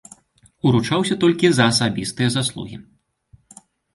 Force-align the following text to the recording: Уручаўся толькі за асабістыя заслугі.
Уручаўся 0.67 1.17
толькі 1.25 1.51
за 1.59 1.67
асабістыя 1.73 2.29
заслугі. 2.39 2.77